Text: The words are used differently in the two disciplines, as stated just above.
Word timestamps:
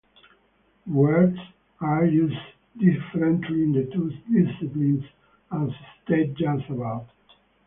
The 0.87 0.93
words 0.93 1.37
are 1.79 2.05
used 2.07 2.33
differently 2.79 3.61
in 3.61 3.71
the 3.73 3.83
two 3.93 4.11
disciplines, 4.33 5.03
as 5.51 5.69
stated 6.03 6.35
just 6.37 6.67
above. 6.71 7.07